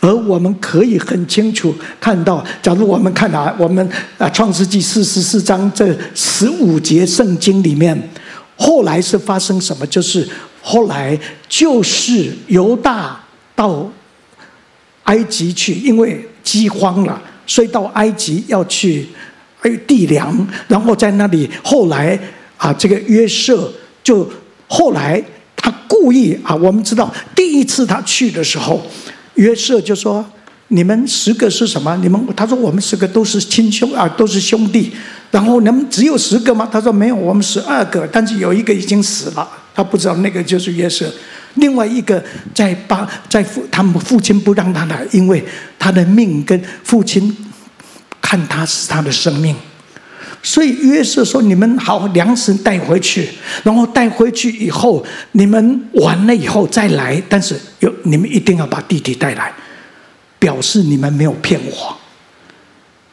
[0.00, 3.86] 而我们可以很清楚看到，假如我们看啊，我们
[4.16, 8.10] 啊创世纪四十四章这十五节圣经里面，
[8.56, 9.86] 后来是发生什么？
[9.86, 10.26] 就是
[10.62, 13.22] 后来就是犹大
[13.54, 13.88] 到
[15.04, 19.06] 埃及去，因为饥荒了，所以到埃及要去。
[19.60, 22.18] 还有地粮，然后在那里，后来
[22.56, 23.72] 啊，这个约瑟
[24.04, 24.28] 就
[24.68, 25.20] 后来
[25.56, 28.80] 他故意啊，我们知道第一次他去的时候，
[29.34, 30.24] 约瑟就说
[30.68, 31.96] ：“你们十个是什么？
[31.96, 34.92] 你们他说我们十个都是亲兄啊，都是兄弟。
[35.30, 36.68] 然后你们只有十个吗？
[36.70, 41.12] 他说没有，我们十二个，但是有一个已经死了，他不知道那个就是约瑟。
[41.54, 42.22] 另外一个
[42.54, 45.44] 在巴在父他们父亲不让他来，因为
[45.78, 47.36] 他的命跟父亲。”
[48.28, 49.56] 看他是他的生命，
[50.42, 53.26] 所以约瑟说：“你们好，粮食带回去，
[53.62, 57.22] 然后带回去以后，你们完了以后再来。
[57.26, 59.50] 但是有你们一定要把弟弟带来，
[60.38, 61.96] 表示你们没有骗我。”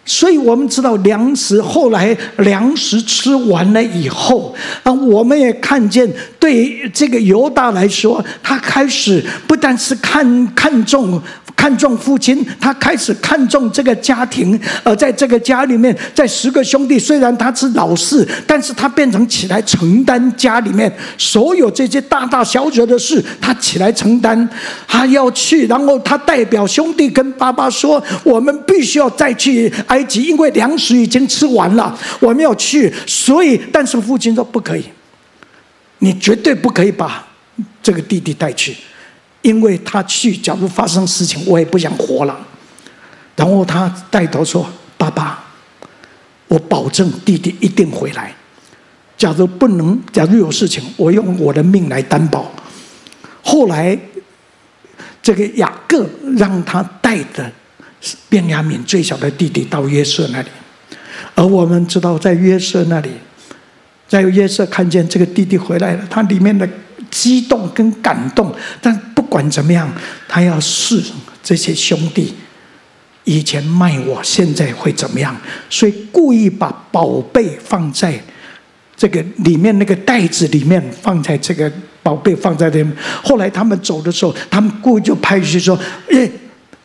[0.05, 6.07] 所以我们知道粮食后来粮食吃完了以后，啊，我们也看见
[6.39, 11.19] 对这个犹大来说，他开始不但是看看重
[11.55, 14.59] 看重父亲，他开始看重这个家庭。
[14.83, 24.47] 而在这个家里面，在十个兄弟，虽然他是老四，但是他变成起来承担家里面所有这些大大小小的事，他起来承担，
[24.87, 34.83] 他要去，然后他代表兄弟跟爸爸说：“我们必须要再去。”埃及，因为粮食已经吃完了，我们要去，所以，但是父亲说不可以，
[35.99, 37.25] 你绝对不可以把
[37.81, 38.75] 这个弟弟带去，
[39.41, 42.37] 因为他去，假如发生事情，我也不想活了。
[43.37, 45.41] 然后他带头说：“爸爸，
[46.49, 48.35] 我保证弟弟一定回来。
[49.17, 52.51] 假如不能，假如有事情，我用我的命来担保。”
[53.41, 53.97] 后来，
[55.21, 56.05] 这个雅各
[56.35, 57.49] 让他带的。
[58.29, 60.47] 便雅悯最小的弟弟到约瑟那里，
[61.33, 63.09] 而我们知道，在约瑟那里，
[64.07, 66.67] 在约瑟看见这个弟弟回来了，他里面的
[67.09, 68.53] 激动跟感动。
[68.81, 69.91] 但不管怎么样，
[70.27, 71.01] 他要试
[71.43, 72.33] 这些兄弟
[73.23, 75.35] 以前卖我，现在会怎么样？
[75.69, 78.21] 所以故意把宝贝放在
[78.95, 81.71] 这个里面那个袋子里面，放在这个
[82.03, 82.89] 宝贝放在这里。
[83.23, 85.79] 后来他们走的时候，他们故意就拍去说
[86.11, 86.31] ：“诶。”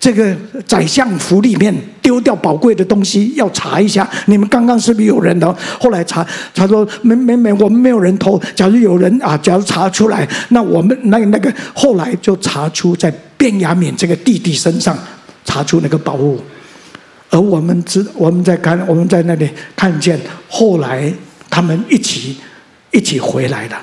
[0.00, 0.34] 这个
[0.66, 4.08] 宰相府里面丢掉宝贵的东西，要查一下。
[4.24, 5.54] 你们刚刚是不是有人偷？
[5.78, 8.40] 后来查，他说没没没，我们没有人偷。
[8.54, 14.96] 假如有人啊，假如查出来，那我们那那个后来就查出在卞雅敏这个弟弟身上
[15.44, 16.40] 查出那个宝物，
[17.28, 21.12] 而我们知我们在看我们在那里看见，后来
[21.50, 22.38] 他们一起
[22.90, 23.78] 一起回来了，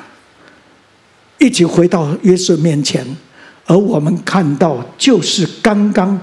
[1.37, 3.05] 一起回到约瑟面前。
[3.67, 6.19] 而我们看到，就是刚刚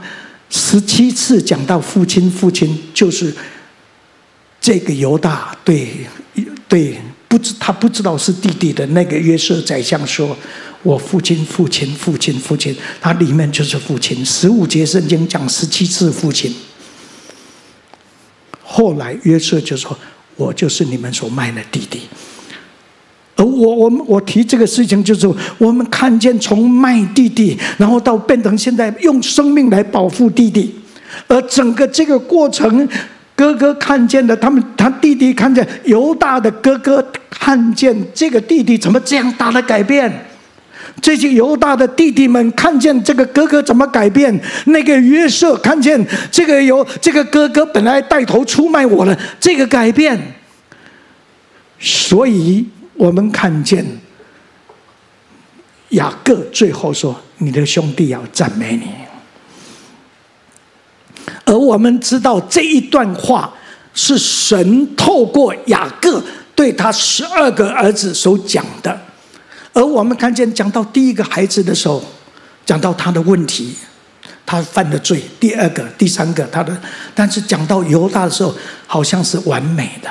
[0.50, 3.32] 十七次讲到父亲，父亲就是
[4.60, 5.88] 这个犹大对
[6.66, 10.36] 对不知他不知道是弟弟的那个约瑟宰相说
[10.82, 14.24] ：“我父亲，父亲，父亲，父亲。”他里面就是父亲。
[14.24, 16.54] 十五节圣经讲十七次父亲。
[18.62, 19.98] 后来约瑟就说
[20.36, 22.02] ：“我就是你们所卖的弟弟。”
[23.36, 30.72] 而我我们我提这个事情，就是我们看见从卖弟弟，然后到变成现在用生命来保护弟弟，
[31.26, 32.88] 而整个这个过程，
[33.34, 40.26] 哥哥看见的，他们他弟弟看见犹大的哥哥看见这个弟弟怎么这样大的改变，
[41.02, 50.16] 这些犹大的弟弟们看见这个哥哥怎么改变，那个约瑟看见这个有这个哥哥本来带头出卖我的这个改变，
[51.80, 52.64] 所以。
[52.96, 53.84] 我们看见
[55.90, 58.88] 雅各最后说：“你的兄弟要赞美你。”
[61.44, 63.52] 而我们知道这一段话
[63.92, 66.22] 是神透过雅各
[66.54, 68.98] 对他十二个儿子所讲的。
[69.72, 72.02] 而我们看见讲到第一个孩子的时候，
[72.64, 73.74] 讲到他的问题，
[74.46, 76.80] 他犯的罪；第二个、第三个，他的，
[77.14, 78.54] 但是讲到犹大的时候，
[78.86, 80.08] 好像是完美的，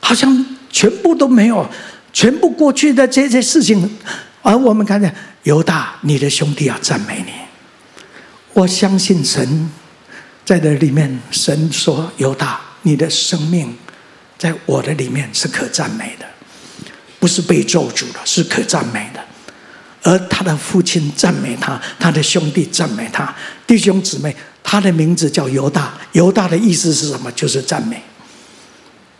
[0.00, 0.46] 好像。
[0.72, 1.64] 全部都没有，
[2.12, 3.98] 全部过去的这些事情，
[4.42, 7.32] 而我们看见犹大，你的兄弟要赞美你。
[8.54, 9.70] 我相信神
[10.44, 13.76] 在这里面，神说犹大，你的生命
[14.36, 16.26] 在我的里面是可赞美的，
[17.20, 19.20] 不是被咒诅的，是可赞美的。
[20.02, 23.32] 而他的父亲赞美他，他的兄弟赞美他，
[23.66, 25.94] 弟兄姊妹，他的名字叫犹大。
[26.10, 27.30] 犹大的意思是什么？
[27.32, 28.02] 就是赞美，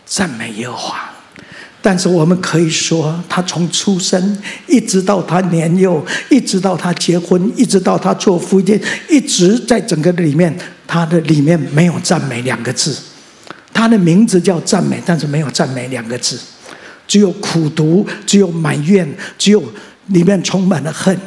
[0.04, 1.11] 赞美耶和华。
[1.82, 12.96] 但是我们可以说，他从出生一直到他年幼，一直到他结婚，一直到他做夫妻，一直在整个里面，他的里面没有赞美两个字。
[13.74, 16.38] 他的名字叫赞美，但是没有赞美两个字，
[17.08, 19.60] 只有苦读，只有埋怨，只有
[20.06, 21.18] 里面充满了恨。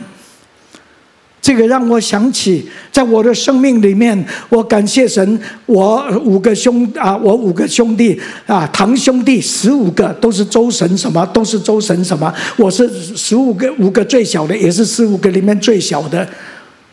[1.46, 12.34] 这个让我想起，在我的生命里面，我感谢神，我五个兄啊，我五个兄弟啊，堂兄弟十五个都是周神什么，都是周神什么。
[12.58, 16.28] 我是十五个五个最小的，也是十五个里面最小的。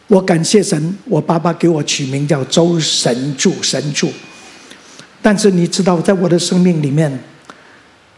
[0.09, 4.13] 我感谢神，我爸爸给我取名叫周神助神助。
[5.23, 7.19] 但是你知道，在我的生命里面，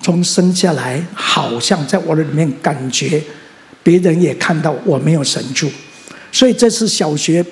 [0.00, 3.22] 从生下来，好像在我的里面感觉，
[3.84, 5.70] 别人也看到我没有神助。
[6.34, 7.44] 所以这次小学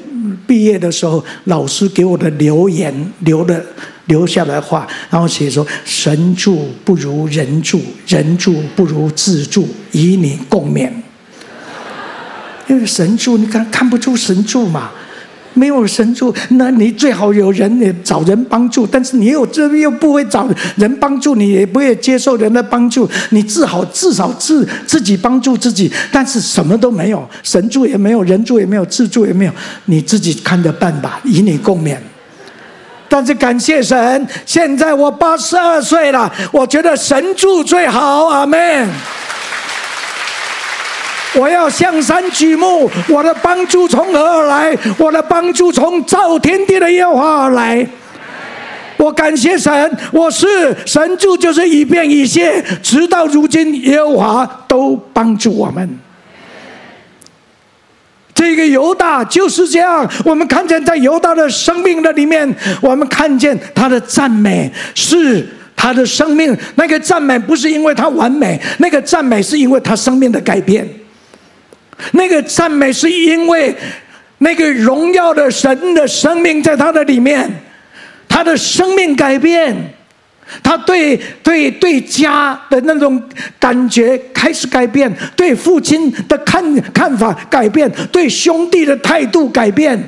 [0.45, 3.65] 毕业的时候，老师给我的留言留的
[4.07, 10.91] 留下来话，然后写说：“神助不如人助，人助不如自助，与你共勉。”
[12.67, 14.91] 因为神助，你看看不出神助嘛。
[15.55, 18.87] 没有神助，那你最好有人也找人帮助。
[18.87, 23.09] 但是你又这又不会找人帮助，你也不会接受人的帮助。
[23.31, 29.53] 你至少至少自自己帮助自己，但是什么都没有，神助也没有，人助也没有，自助也没有，
[29.87, 31.97] 你自己看着办吧，与你共勉。
[33.09, 38.89] 但是感谢神，现在我八十二岁了，我觉得神助最好，阿门。
[41.35, 44.77] 我要向山举目，我的帮助从何而来？
[44.99, 47.87] 我的帮助从造天地的耶和华而来。
[48.99, 50.47] 我感谢神，我是
[50.87, 55.99] 神助，就是以便以谢，直到如今，耶和华都帮助我们。
[58.35, 66.57] 这个犹大就是这样，我们看见在犹大的生命的里面，我们看见他的赞美是他的生命。
[66.77, 70.89] 那个赞美不是因为他完美，那个赞美是因为他生命的改变。
[72.13, 73.75] 那个赞美是因为
[74.39, 77.49] 那个荣耀的神的生命在他的里面，
[78.29, 79.75] 他的生命改变，
[80.63, 83.23] 他对对对家的那种
[83.59, 90.03] 感觉开始改变，对父亲的看看法改变，对兄弟的态度改变。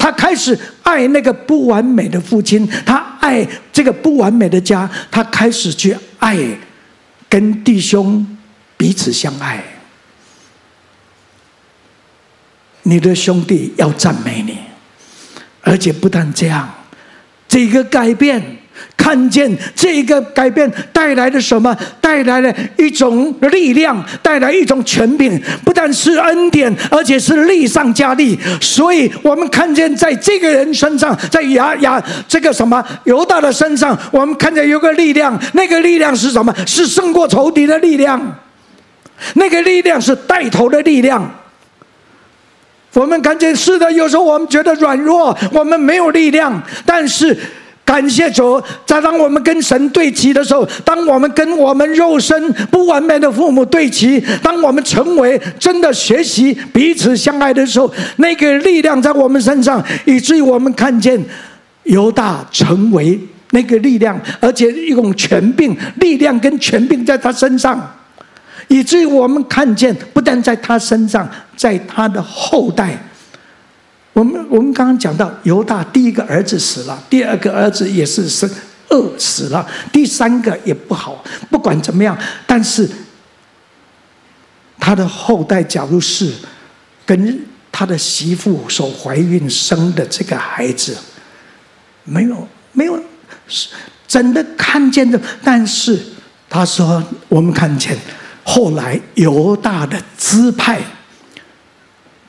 [0.00, 6.38] 他开始爱那个不完美的父亲，他爱这个不完美的家，他开始去爱
[7.28, 8.24] 跟弟兄
[8.76, 9.60] 彼此相爱。
[12.88, 14.56] 你的兄弟要赞美你，
[15.60, 16.68] 而且不但这样，
[17.46, 18.42] 这个改变。
[18.96, 21.76] 看见这个改变带来的什么？
[22.00, 28.38] 带来了一种力量，带来一种权柄，不但是恩典，而且是力上加力。
[28.60, 36.54] 所以我们看见在这个人身上，在亚亚这个什么犹大的身上，我们看见有个力量，那个力量是什么？
[36.64, 38.38] 是胜过仇敌的力量。
[39.34, 41.28] 那个力量是带头的力量。
[42.98, 47.36] 我们看见是的，有时候我们觉得软弱，我们没有力量，但是。
[47.84, 61.18] 感谢主，在当我们跟神对齐的时候，当我们跟我们肉身不完美的父母对齐，当我们成为真的学习彼此相爱的时候，那个力量在我们身上，以至于我们看见
[61.84, 63.18] 犹大成为
[63.52, 67.97] 那个力量，而且一种权柄，力量跟权柄在他身上，
[68.68, 72.96] 以至于我们看见，不但在他身上，在他的后代。
[74.12, 78.50] 我们我们刚刚讲到犹大第一个儿子死了，第二个儿子也是生
[78.88, 81.24] 饿死了，第三个也不好。
[81.50, 82.88] 不管怎么样，但是
[84.80, 86.32] 他的后代，假如是
[87.06, 90.96] 跟他的媳妇所怀孕生的这个孩子，
[92.02, 93.00] 没有没有
[93.46, 93.68] 是
[94.08, 95.20] 真的看见的。
[95.44, 95.96] 但是
[96.50, 97.96] 他说，我们看见
[98.48, 100.80] 后来犹大的支派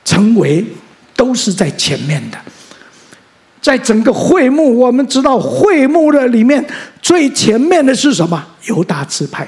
[0.04, 0.62] 成为。
[1.16, 2.38] 都是在前面的，
[3.60, 6.64] 在整个会幕，我们知道会幕的里面
[7.02, 8.42] 最前面的是什么？
[8.64, 9.46] 犹大支派。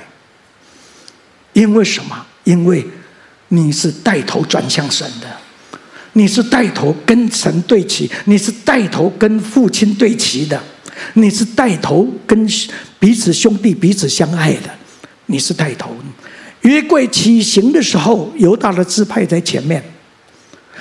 [1.54, 2.26] 因为什么？
[2.44, 2.86] 因为
[3.48, 5.26] 你是带头转向神的，
[6.12, 10.62] 你是带头跟神对齐，你是带头跟父亲对齐的，
[11.14, 12.46] 你是带头跟
[12.98, 14.68] 彼此兄弟彼此相爱的，
[15.24, 15.96] 你是带头。
[16.62, 19.82] 约柜起行的时候，犹大的支派在前面。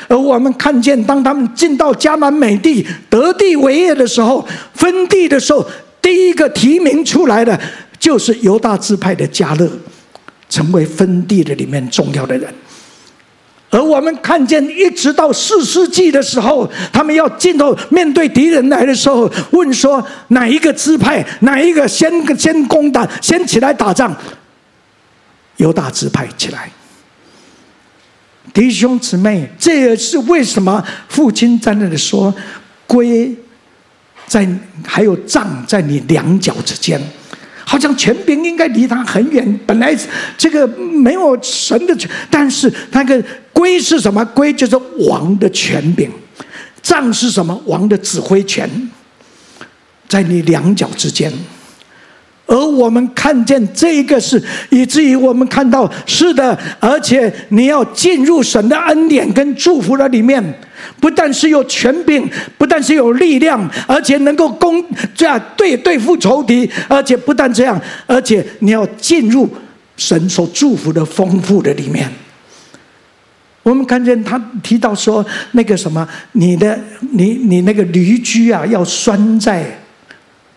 [0.07, 5.63] 而我们看见，当他们进到迦南美地得地为业的时候，分地的时候，
[6.01, 7.59] 第一个提名出来的
[7.99, 9.69] 就是犹大支派的迦勒，
[10.49, 12.51] 成为分地的里面重要的人。
[13.69, 24.13] 而我们看见，一直到四世纪的时候，他们要进到面对敌人来的时候，问说哪一个支派，哪一个先先攻打，先起来打仗？
[25.61, 26.69] 犹大支派起来。
[28.51, 32.33] 弟兄姊妹，这也是为什么父亲在那里说
[32.87, 33.33] ：“龟
[34.25, 34.47] 在，
[34.83, 36.99] 还有杖在你两脚之间，
[37.63, 39.59] 好像权柄应该离他很远。
[39.67, 39.95] 本来
[40.35, 44.25] 这个没有神的权，但是那个龟是什么？
[44.25, 44.75] 龟就是
[45.07, 46.09] 王的权柄，
[46.81, 47.55] 杖是什么？
[47.67, 48.67] 王的指挥权，
[50.09, 51.31] 在你两脚之间。”
[52.51, 60.43] 而我们看见这一个是，以至于我们看到是的，而且你要进入神的恩典跟祝福的里面，
[60.99, 64.83] 不但是有权柄，不但是有力量，而且能够攻
[65.15, 69.49] 这样对对付仇敌，而且不但这样，而且你要进入
[69.95, 72.11] 神所祝福的丰富的里面。
[73.63, 76.77] 我们看见他提到说那个什么，你的
[77.13, 79.63] 你你那个驴驹啊，要拴在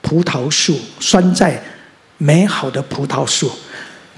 [0.02, 1.62] 葡萄树，拴在。
[2.18, 3.50] 美好的葡萄树，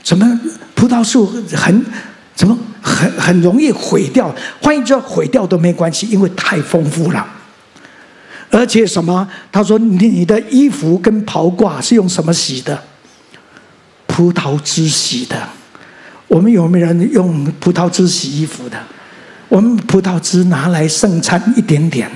[0.03, 0.41] 怎么
[0.75, 1.85] 葡萄树很
[2.35, 4.35] 怎么很很容易毁掉？
[4.63, 7.27] 换一句话，毁掉都没关系，因为太丰富了。
[8.51, 9.27] 而且什么？
[9.51, 12.81] 他说：“你的衣服跟袍褂是用什么洗的？
[14.07, 15.49] 葡萄汁洗的。
[16.29, 18.79] 我们有没有人用葡萄汁洗衣服的？
[19.49, 22.11] 我们葡萄汁拿来盛餐一点点。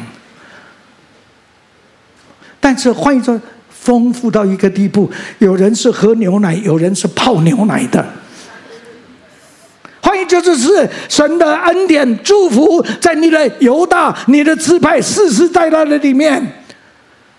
[2.60, 3.40] 但是换一种。”
[3.80, 8.04] 丰富到一个地步，有人是喝牛奶，有人是泡牛奶的。
[10.02, 16.40] 欢迎，这就是神的恩典祝福，在你的犹大、你的支派世世代代的里面。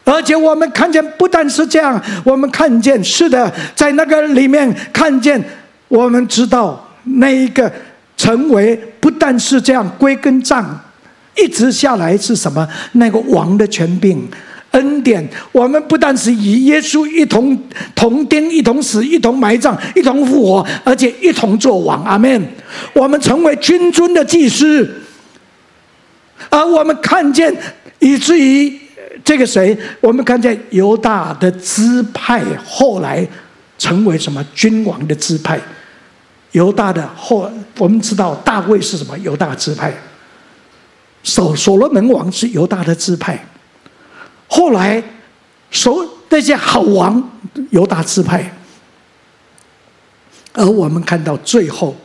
[0.04, 5.42] 而且我们看见，不但是这样，我们看见是的，在那个里面看见，
[5.90, 7.72] 我们知道那一个
[8.18, 10.80] 成为，不但是这样，归根杖
[11.38, 12.68] 一直下来是什么？
[12.94, 14.28] 那个王的权柄。
[14.72, 17.62] 恩典，我们不但是与耶稣一同
[17.94, 22.04] 同钉、一同死、一同埋葬、一同复活，而且一同作王。
[22.04, 22.42] 阿门。
[22.94, 24.90] 我们成为君尊的祭司，
[26.50, 27.54] 而我们看见，
[28.00, 28.80] 以至于
[29.26, 29.78] 这个谁？
[30.00, 33.28] 我们看见犹大的支派后来
[33.78, 34.42] 成为什么？
[34.56, 35.60] 君王的支派。
[36.54, 39.18] 犹大的后，我们知道大卫是什么？
[39.20, 39.94] 犹大支派。
[41.24, 43.46] 所所罗门王是犹大的支派。
[44.54, 45.02] 后来，
[45.72, 47.32] 所那些好王，
[47.70, 48.54] 犹大支派。
[50.52, 51.96] 而我们看到最后，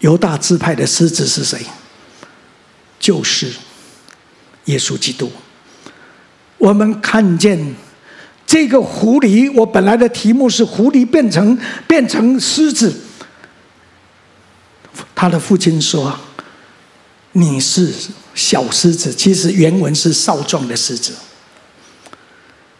[0.00, 1.58] 犹大支派的狮子是谁？
[3.00, 3.50] 就是
[4.66, 5.32] 耶稣基督。
[6.58, 7.74] 我们看见
[8.46, 11.58] 这个狐狸，我本来的题目是狐狸变成
[11.88, 12.94] 变成狮子。
[15.14, 16.14] 他的父亲说
[17.32, 17.90] ：“你是
[18.34, 21.14] 小狮子，其实原文是少壮的狮子。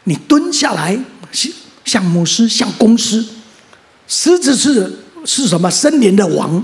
[0.05, 0.99] 你蹲下来，
[1.33, 1.53] 像
[1.85, 3.25] 像母狮，像公狮。
[4.07, 5.71] 狮子是是什么？
[5.71, 6.63] 森林的王。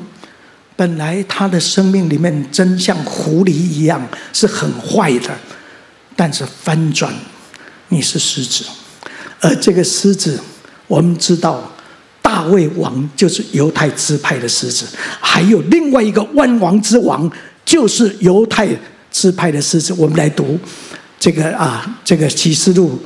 [0.76, 5.30] 本来他的生命里面真像狐狸一样，是很坏的。”
[6.16, 7.12] 但是翻转，
[7.88, 8.64] 你是狮子，
[9.41, 10.38] 而这个狮子，
[10.86, 11.70] 我们知道
[12.20, 14.84] 大卫王就是犹太支派的狮子，
[15.20, 17.30] 还有另外一个万王之王
[17.64, 18.68] 就是犹太
[19.11, 19.95] 支派的狮子。
[19.95, 20.59] 我们来读
[21.18, 23.01] 这个啊，这个启示录，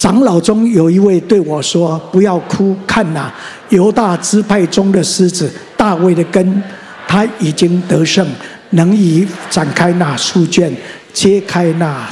[0.00, 3.30] 长老中有一位对我说：“不要哭，看呐，
[3.68, 6.62] 犹大支派中的狮子大卫的根，
[7.06, 8.26] 他已经得胜，
[8.70, 10.74] 能以展开那书卷。”
[11.12, 12.08] 揭开那，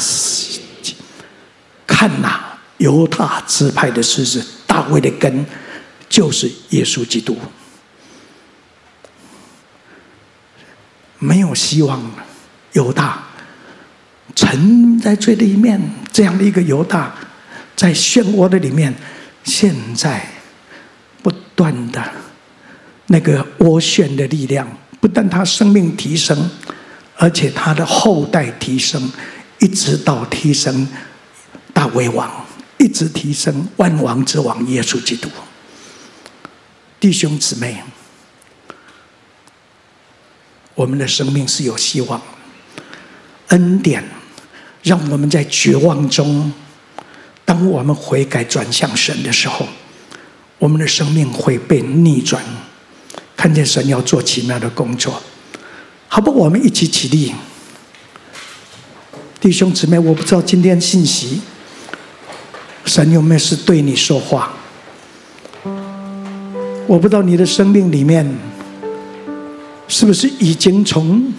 [1.86, 5.46] 看呐，犹大支派的狮子，大卫的根，
[6.10, 7.38] 就是耶稣基督。
[11.18, 12.10] 没有希望了，
[12.72, 13.22] 犹大
[14.34, 15.80] 沉在最里面，
[16.12, 17.14] 这样的一个犹大，
[17.78, 18.92] 在漩涡的里面，
[19.44, 20.26] 现在
[21.22, 22.02] 不断的
[23.06, 24.68] 那个涡旋的力量，
[25.00, 26.50] 不但他生命提升。
[27.20, 29.12] 而且他的后代提升，
[29.58, 30.86] 一直到提升
[31.72, 32.30] 大威王，
[32.78, 35.28] 一直提升万王之王耶稣基督。
[37.00, 37.82] 弟兄姊妹，
[40.76, 42.22] 我们的生命是有希望，
[43.48, 44.04] 恩典
[44.84, 46.52] 让我们在绝望中，
[47.48, 49.66] 当我们悔改转向神的时候，
[50.58, 52.44] 我们的生命会被逆转，
[53.34, 55.22] 看见神要做奇妙的工作。
[56.08, 57.32] 好不，我们一起起立，
[59.40, 61.40] 弟兄姊妹，我不知道今天信息，
[62.84, 64.52] 神有没有是对你说话？
[66.86, 68.30] 我不知道你的生命里面，
[69.88, 71.32] 是不是已经从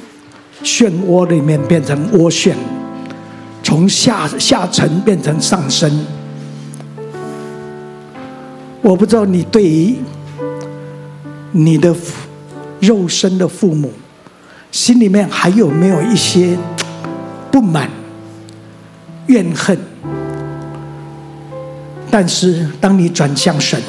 [0.64, 2.57] 漩涡里面变成涡旋，
[3.70, 6.03] 从下下沉变成上升？
[8.82, 9.95] 我不知道你对于
[11.51, 11.95] 你的
[12.80, 13.93] 肉身的父母。
[14.72, 16.57] 心里面还有没有一些
[17.51, 17.88] 不满、
[19.28, 19.78] 怨恨？
[22.09, 23.80] 但是当你转向神，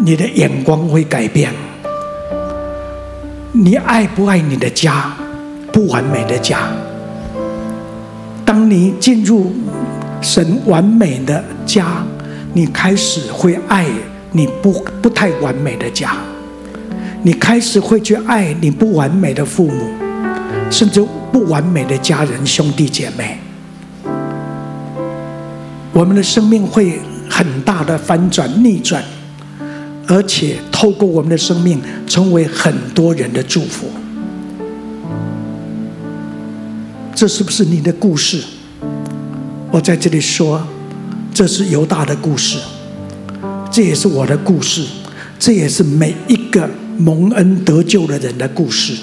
[0.00, 1.50] 你的眼光会改变。
[3.52, 5.14] 你爱不爱你的家？
[5.72, 6.68] 不完美的家。
[8.64, 9.52] 当你进入
[10.22, 12.02] 神完美的家，
[12.54, 13.84] 你开始会爱
[14.32, 16.16] 你不不太完美的家。
[17.22, 19.84] 你开始会去爱你不完美的父母，
[20.70, 23.38] 甚至不完美的家人、兄弟姐妹。
[25.92, 26.98] 我们的生命会
[27.28, 29.04] 很大的翻转、逆转，
[30.06, 33.88] 而且透过我们的生命，成为很多人的祝福。
[37.14, 38.42] 这是不是你的故事？
[39.70, 40.66] 我在这里说，
[41.32, 42.58] 这是犹大的故事，
[43.70, 44.84] 这也是我的故事，
[45.38, 46.68] 这也是每一个。
[46.96, 48.96] 蒙恩得救的人的故事。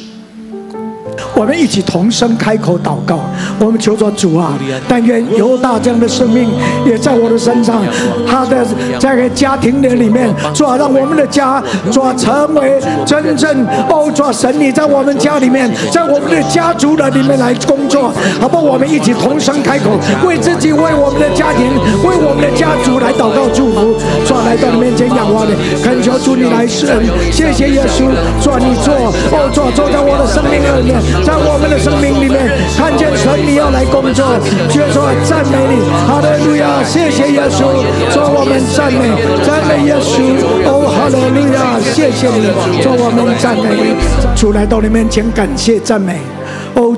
[1.36, 3.20] 我们一起同声开口祷告，
[3.60, 4.54] 我们求说主啊，
[4.88, 6.50] 但愿犹大这样的生命
[6.86, 7.84] 也在我的身上，
[8.26, 8.66] 他的
[8.98, 11.62] 在个家庭的里面，主啊，让我们的家
[11.92, 18.64] 主啊成为真正哦，主神你在我们家里面，在我们的家族的里面来工作，好不好？
[18.64, 21.68] 我们一起同声开口，为自己、为我们的家庭、
[22.08, 24.00] 为我们的家族来祷告祝福。
[24.26, 25.52] 主啊，来到你面前仰望你，
[25.84, 28.08] 恳求主你来施恩，谢谢耶稣，
[28.42, 28.96] 主啊，你做
[29.36, 31.02] 哦，主坐在我的生命里面。
[31.26, 34.38] 在我们的生命里面，看见神你要来工作，
[34.70, 37.74] 就说赞美你，哈利路亚，谢谢耶稣，
[38.14, 39.10] 做我们赞美，
[39.44, 40.22] 赞美耶稣，
[40.66, 43.96] 哦，哈利路亚，谢谢你，做我们赞美，
[44.36, 46.20] 主来到你面前，感谢赞美。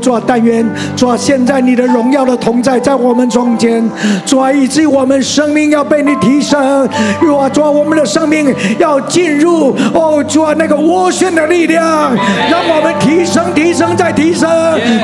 [0.03, 3.89] 主啊，但愿主啊，现在你的荣耀的同在在我们中间，
[4.25, 6.87] 主啊，以至于我们生命要被你提升，
[7.21, 12.13] 主啊，主啊，我们的生命要进入哦，主啊，那个涡旋的力量，
[12.51, 14.49] 让我们提升、提升再提升。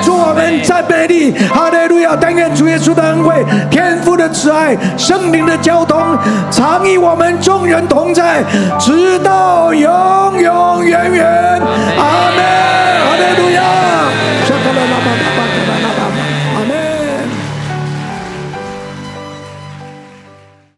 [0.04, 2.18] 主，我们赞美你，哈利路亚！
[2.20, 3.34] 但愿主耶稣的恩惠、
[3.72, 5.98] 天父的慈爱、圣灵的交通，
[6.52, 8.44] 常与我们众人同在，
[8.78, 11.26] 直到永永远远。
[11.98, 12.44] 阿门。
[13.00, 13.62] 哈利路亚